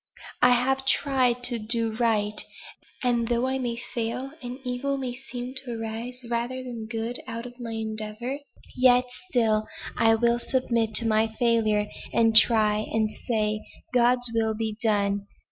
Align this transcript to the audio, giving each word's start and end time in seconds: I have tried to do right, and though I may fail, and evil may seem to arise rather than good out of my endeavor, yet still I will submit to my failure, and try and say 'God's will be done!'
I 0.41 0.55
have 0.55 0.87
tried 0.87 1.43
to 1.43 1.59
do 1.59 1.95
right, 1.95 2.43
and 3.03 3.27
though 3.27 3.45
I 3.45 3.59
may 3.59 3.75
fail, 3.75 4.31
and 4.41 4.57
evil 4.63 4.97
may 4.97 5.13
seem 5.13 5.53
to 5.63 5.79
arise 5.79 6.25
rather 6.27 6.63
than 6.63 6.87
good 6.87 7.21
out 7.27 7.45
of 7.45 7.59
my 7.59 7.73
endeavor, 7.73 8.39
yet 8.75 9.05
still 9.29 9.67
I 9.95 10.15
will 10.15 10.39
submit 10.39 10.95
to 10.95 11.07
my 11.07 11.27
failure, 11.27 11.85
and 12.11 12.35
try 12.35 12.79
and 12.91 13.11
say 13.27 13.61
'God's 13.93 14.31
will 14.33 14.55
be 14.55 14.75
done!' 14.81 15.27